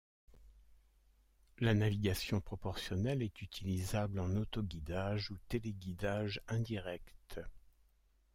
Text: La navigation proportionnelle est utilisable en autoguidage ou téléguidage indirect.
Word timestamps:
La 1.59 1.75
navigation 1.75 2.41
proportionnelle 2.41 3.21
est 3.21 3.39
utilisable 3.43 4.17
en 4.19 4.35
autoguidage 4.35 5.29
ou 5.29 5.37
téléguidage 5.47 6.41
indirect. 6.47 7.39